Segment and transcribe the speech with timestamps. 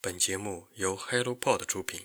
[0.00, 2.02] 本节目由 HelloPod 出品。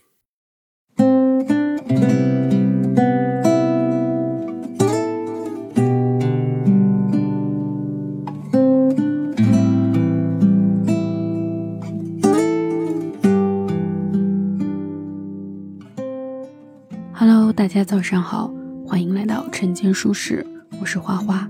[17.14, 18.52] Hello，大家早上好，
[18.88, 20.44] 欢迎来到晨间书室，
[20.82, 21.48] 我是花花。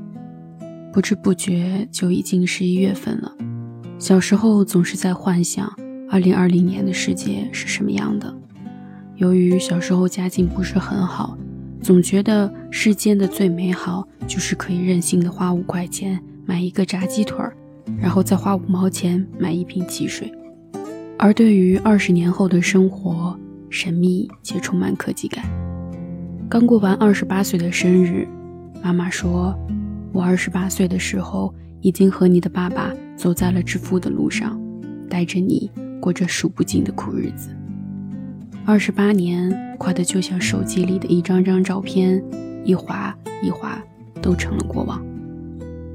[0.91, 3.33] 不知不觉就已经十一月份了。
[3.97, 5.73] 小时候总是在幻想
[6.13, 8.31] 二零二零年的世界是什么样的。
[9.15, 11.35] 由于小时候家境不是很好，
[11.81, 17.57] 总觉得世间的最美好就是可以任性的花五块钱买一个炸鸡腿儿，
[17.97, 20.31] 然后再花五毛钱买一瓶汽水。
[21.17, 23.35] 而对于二十年后的生活，
[23.71, 25.43] 神秘且充满科技感。
[26.47, 28.27] 刚过完二十八岁的生日，
[28.83, 29.57] 妈妈说
[30.13, 34.57] ：“我二十八岁的时候。”已经和你的爸爸走在了致富的路上，
[35.09, 35.69] 带着你
[36.03, 37.47] 过着数不尽的苦日子。
[38.65, 42.21] 二十八年，快的就像手机里的一张张照片，
[42.65, 43.81] 一划一划
[44.21, 45.01] 都成了过往。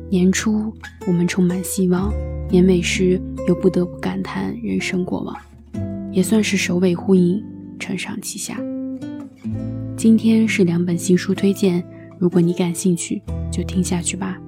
[0.08, 0.72] 年初，
[1.06, 2.10] 我们充满希望；
[2.50, 5.36] 年尾时，又不得不感叹人生过往，
[6.10, 7.44] 也算是首尾呼应，
[7.78, 8.58] 承上启下。
[9.94, 11.84] 今天是两本新书推荐，
[12.19, 13.20] 如果你感兴趣，
[13.52, 14.38] 就听下去吧。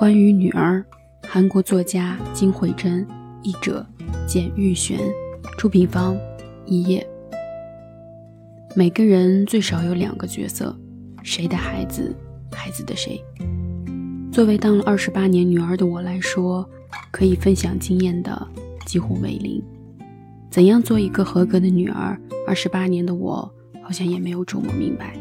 [0.00, 0.82] 关于女儿，
[1.28, 3.06] 韩国作家金惠珍，
[3.42, 3.84] 译者
[4.26, 4.98] 简玉璇，
[5.58, 6.16] 出品方
[6.64, 7.06] 一页。
[8.74, 10.74] 每个人最少有两个角色，
[11.22, 12.16] 谁的孩子，
[12.50, 13.22] 孩子的谁。
[14.32, 16.66] 作为当了二十八年女儿的我来说，
[17.10, 18.48] 可以分享经验的
[18.86, 19.62] 几乎为零。
[20.48, 22.18] 怎样做一个合格的女儿？
[22.46, 25.14] 二十八年的我好像也没有琢磨明白。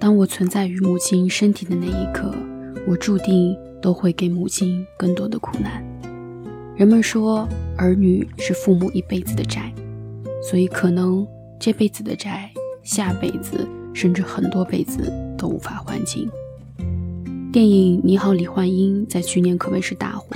[0.00, 2.34] 当我存在于母亲身体的那一刻。
[2.88, 5.84] 我注定都会给母亲更多的苦难。
[6.74, 9.70] 人们说，儿女是父母一辈子的债，
[10.42, 11.26] 所以可能
[11.60, 12.50] 这辈子的债，
[12.82, 16.26] 下辈子甚至很多辈子都无法还清。
[17.52, 20.28] 电影《你好，李焕英》在去年可谓是大火，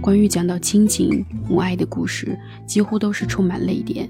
[0.00, 4.08] 关于讲到亲情母爱的故事，几乎都是充满泪点，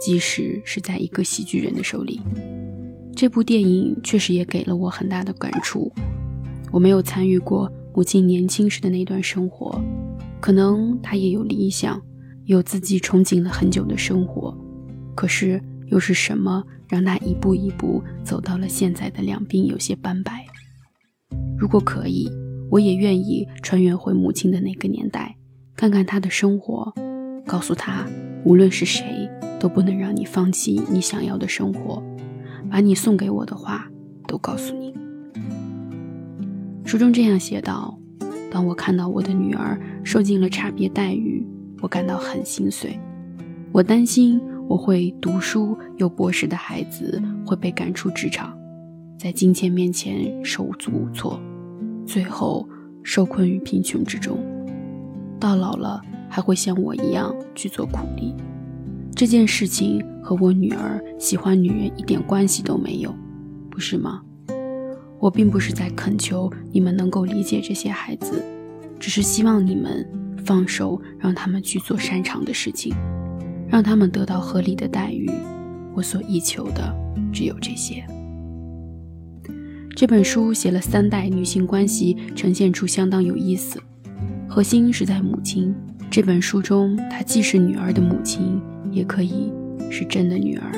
[0.00, 2.20] 即使是在一个喜剧人的手里。
[3.14, 5.92] 这部电影确实也给了我很大的感触。
[6.76, 9.80] 我没有参与过母亲年轻时的那段生活，
[10.42, 11.98] 可能她也有理想，
[12.44, 14.54] 有自己憧憬了很久的生活，
[15.14, 20.44] 可是又是什么让她一步一步走到了现在的两鬓有些斑白？
[21.56, 22.30] 如果可以，
[22.70, 25.34] 我也愿意穿越回母亲的那个年代，
[25.74, 26.92] 看看她的生活，
[27.46, 28.06] 告诉她，
[28.44, 29.26] 无论是谁
[29.58, 32.02] 都不能让你放弃你想要的生活，
[32.70, 33.90] 把你送给我的话
[34.28, 34.94] 都告诉你。
[36.86, 37.98] 书中这样写道
[38.48, 41.44] ：“当我看到我的女儿受尽了差别待遇，
[41.82, 42.96] 我感到很心碎。
[43.72, 48.56] 我担心我会读书有博士的孩子会被赶出职场，
[49.18, 51.40] 在金钱面前手足无措，
[52.06, 52.66] 最后
[53.02, 54.38] 受困于贫穷之中。
[55.40, 58.32] 到老了还会像我一样去做苦力。
[59.12, 63.12] 这件事情和我女儿喜欢女人一点关系都没有，
[63.68, 64.22] 不是吗？”
[65.18, 68.44] 我并不是在恳求你们能够理解这些孩子，
[68.98, 70.06] 只是希望你们
[70.44, 72.94] 放手，让他们去做擅长的事情，
[73.68, 75.30] 让他们得到合理的待遇。
[75.94, 76.94] 我所依求的
[77.32, 78.04] 只有这些。
[79.96, 83.80] 这本书写了三代女性关系，呈现出相当有意思。
[84.46, 85.74] 核心是在母亲。
[86.10, 88.60] 这本书中，她既是女儿的母亲，
[88.92, 89.50] 也可以
[89.90, 90.70] 是真的女儿。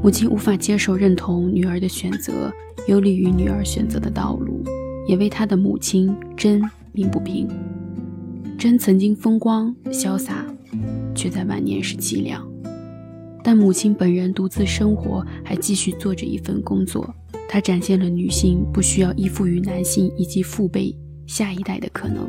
[0.00, 2.52] 母亲无法接受、认同女儿的选择。
[2.88, 4.62] 有利于女儿选择的道路，
[5.06, 6.60] 也为她的母亲真
[6.92, 7.48] 鸣不平。
[8.58, 10.46] 真曾经风光潇洒，
[11.14, 12.46] 却在晚年时凄凉。
[13.44, 17.12] 但母亲本人独自生活，还继续做着一份工作。
[17.48, 20.96] 她展现了女性不需要依附于男性以及父辈、
[21.26, 22.28] 下一代的可能。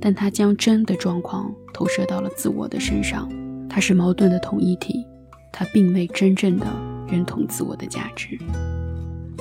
[0.00, 3.28] 但她将真的状况投射到了自我的身上。
[3.68, 5.04] 她是矛盾的统一体，
[5.52, 6.66] 她并未真正的
[7.08, 8.38] 认同自我的价值。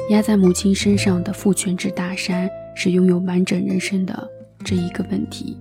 [0.10, 4.30] 压在母亲身上的父权制大山是拥有完整人生的
[4.64, 5.58] 这一个问题，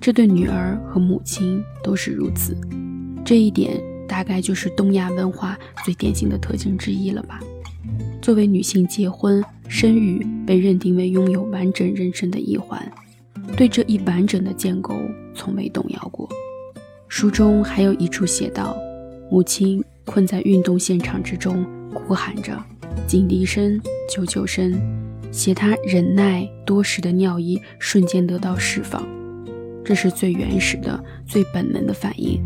[0.00, 2.56] 这对女儿和母亲都是如此。
[3.24, 7.40] 这一点大概就是东亚文化最典型的特征之一了吧？
[8.22, 12.80] 作为女性，结婚生育被认定为拥有完整人生的一环，
[13.56, 14.94] 对这一完整的建构
[15.34, 16.28] 从未动摇过。
[17.08, 18.76] 书中还有一处写道：
[19.30, 19.82] 母亲。
[20.06, 21.64] 困在运动现场之中，
[21.94, 22.60] 哭喊着
[23.10, 24.72] 警笛声、救救声，
[25.32, 29.04] 写他忍耐多时的尿意瞬间得到释放。
[29.84, 32.40] 这是最原始的、最本能的反应，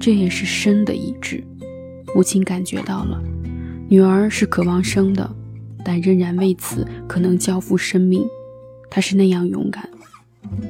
[0.00, 1.44] 这也是生的意志。
[2.14, 3.22] 母亲感觉到了，
[3.90, 5.30] 女儿是渴望生的，
[5.84, 8.26] 但仍然为此可能交付生命。
[8.88, 9.86] 她是那样勇敢。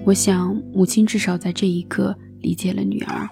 [0.05, 3.29] 我想，母亲至少在这一刻理解了女儿，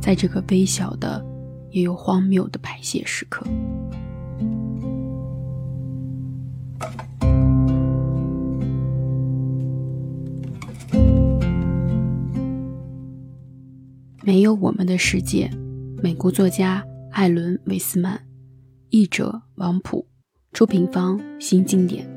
[0.00, 1.24] 在这个微小的，
[1.70, 3.46] 也有荒谬的排泄时刻。
[14.26, 15.50] 没有我们的世界，
[16.02, 18.18] 美国作家艾伦·维斯曼，
[18.88, 20.06] 译者王普，
[20.54, 22.08] 出品方新经典。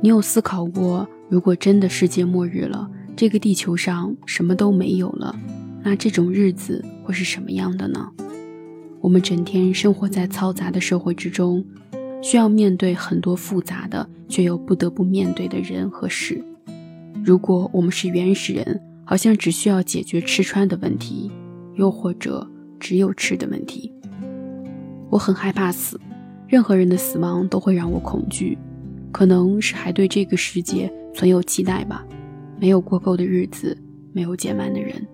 [0.00, 5.38] 你有思考过，如果真的世界末日了，这个地球上什么都没有了，
[5.84, 8.10] 那这种日子会是什么样的呢？
[9.00, 11.64] 我们整天生活在嘈杂的社会之中，
[12.20, 16.44] 需要面对很多复杂的却又不得不面对的人和事。
[17.24, 18.80] 如果我们是原始人，
[19.10, 21.32] 好像只需要解决吃穿的问题，
[21.74, 22.48] 又或者
[22.78, 23.92] 只有吃的问题。
[25.10, 26.00] 我很害怕死，
[26.46, 28.56] 任何人的死亡都会让我恐惧。
[29.10, 32.06] 可能是还对这个世界存有期待吧，
[32.60, 33.76] 没有过够的日子，
[34.12, 35.04] 没有减满的人，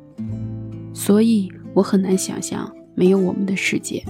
[0.92, 4.04] 所以我很难想象没有我们的世界。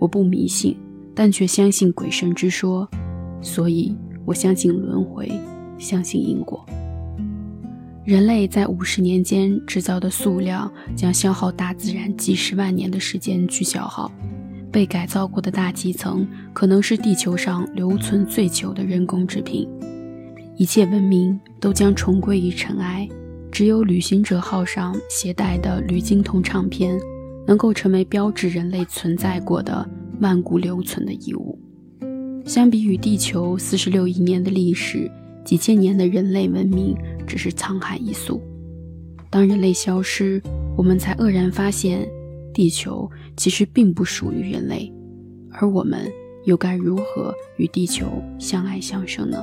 [0.00, 0.76] 我不迷信，
[1.14, 2.90] 但却相信鬼神之说，
[3.40, 5.30] 所以我相信轮回，
[5.78, 6.66] 相信因果。
[8.04, 14.12] 人类在五十年间制造的塑料，将消耗大自然几十万年的时间去消耗。
[14.70, 19.66] 被改造过的大气层，可能是地球上留存最久的人工制品。
[20.58, 23.08] 一切文明都将重归于尘埃，
[23.50, 27.00] 只有旅行者号上携带的铝金铜唱片，
[27.46, 29.88] 能够成为标志人类存在过的
[30.20, 31.58] 万古留存的遗物。
[32.44, 35.10] 相比于地球四十六亿年的历史。
[35.44, 38.40] 几千年的人类文明只是沧海一粟。
[39.30, 40.40] 当人类消失，
[40.76, 42.08] 我们才愕然发现，
[42.52, 44.92] 地球其实并不属于人类，
[45.50, 46.10] 而我们
[46.44, 48.06] 又该如何与地球
[48.38, 49.42] 相爱相生呢？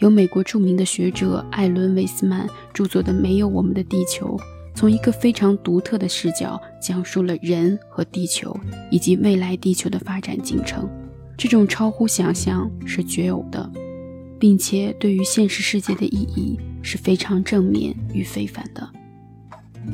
[0.00, 4.36] 由美国著名的学者艾伦·维斯曼著作的《没有我们的地球》，
[4.74, 8.54] 从一个非常独特的视角讲述了人和地球
[8.90, 10.86] 以及未来地球的发展进程。
[11.34, 13.70] 这种超乎想象是绝有的。
[14.38, 18.88] 并且对于现实世界的意义是非常正面与非凡的。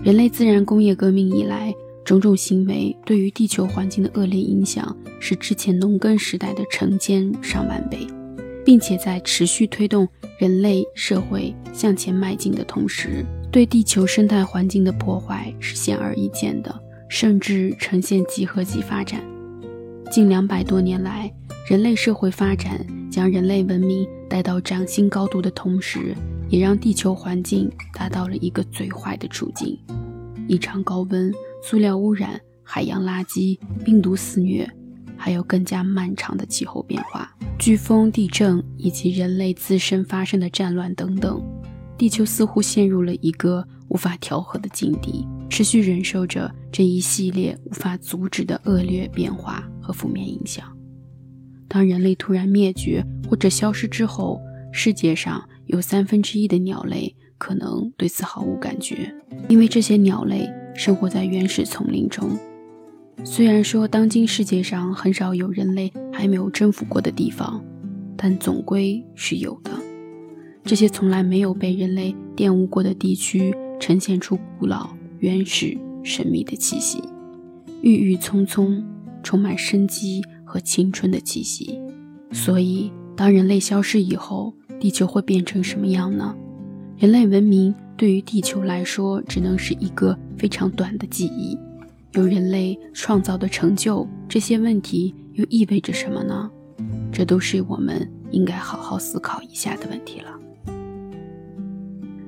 [0.03, 1.73] 人类自然工业革命以来，
[2.05, 8.07] 种种行为对于地球环境的恶劣影响是之前农耕时代的成千上万倍，
[8.65, 10.09] 并且在持续推动
[10.39, 16.75] 人类社会向前迈进的同时，对地球生态环境的破坏是显而易见的，
[17.09, 19.23] 甚至呈现几何级发展。
[20.11, 21.33] 近两百多年来，
[21.69, 24.09] 人类社会发展将人类文明。
[24.29, 26.17] 带到崭新高度的同时，
[26.49, 29.79] 也让地球环境达到了一个最坏的处境：
[30.49, 31.31] 异常高温、
[31.63, 34.67] 塑料污染、海洋垃圾、病毒肆虐，
[35.19, 41.43] 还有更加漫长的气候变化、飓风、地震以及人类自身发生的战乱等等。
[41.99, 50.67] 地球似乎陷入了一个无法调和的境地，持续忍受着这一系列无法阻止的恶劣变化和负面影响。
[51.73, 54.39] 当人类突然灭绝或者消失之后，
[54.73, 59.11] 世界上有三分之一的鸟类可能对此毫无感觉，
[59.49, 62.39] 因为这些鸟类生活在原始丛林中。
[63.25, 67.65] 虽然说当今世界上很少有人类还没有征服过的地方，
[68.19, 69.71] 但总归是有的。
[70.65, 73.51] 这些从来没有被人类玷污过的地区，
[73.81, 77.03] 呈现出古老、原始、神秘的气息，
[77.81, 78.85] 郁郁葱葱，
[79.23, 80.23] 充满生机。
[80.53, 81.81] 和青春的气息，
[82.31, 86.37] 所以当人类消失以后，地球会变成什么样呢？
[86.99, 91.59] 人类文明对于地球来说，只能是一个非常短的记忆。
[92.13, 96.51] 有人类创造的成就，这些问题又意味着什么呢？
[97.11, 100.39] 这都是我们应该好好思考一下的问题了。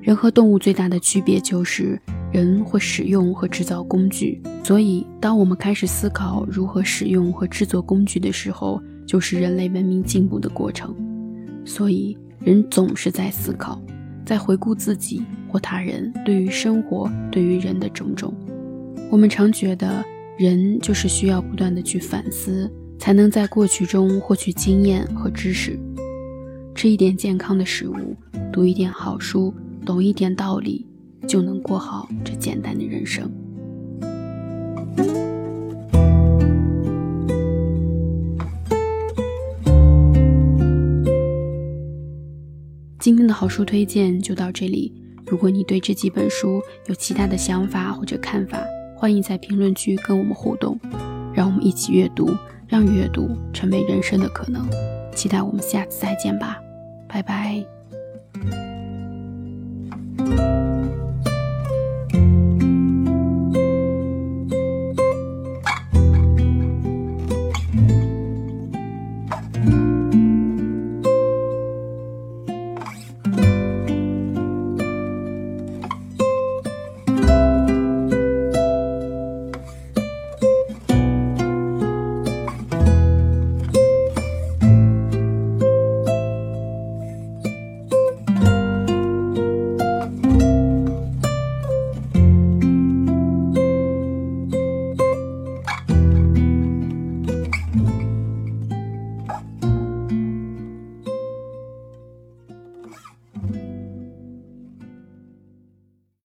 [0.01, 2.01] 人和动物最大的区别就是。
[2.35, 10.93] 人会使用和制造工具，所以当我们开始思考如何使用和制作工具的时候，就是人类文明进步的过程。
[11.63, 13.81] 所以，人总是在思考，
[14.25, 18.33] 在回顾自己或他人对于生活、对于人的种种。
[19.09, 20.03] 我们常觉得，
[20.37, 25.79] 人就是需要不断的去反思，才能在过去中获取经验和知识。
[26.75, 28.13] 吃一点健康的食物，
[28.51, 29.53] 读一点好书，
[29.85, 30.85] 懂一点道理。
[31.25, 33.29] 就能过好这简单的人生。
[43.05, 44.91] 今天的好书推荐就到这里
[45.27, 48.59] 如果你对这几本书有其他的想法或者看法
[48.97, 50.75] 欢迎在评论区跟我们互动
[51.31, 52.35] 让我们一起阅读
[52.67, 54.67] 让阅读成为人生的可能。
[55.13, 56.59] 期待我们下次再见吧
[57.07, 57.74] 拜拜。